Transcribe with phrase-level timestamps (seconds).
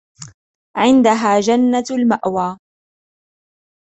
[0.77, 2.57] عِنْدَهَا جَنَّةُ الْمَأْوَى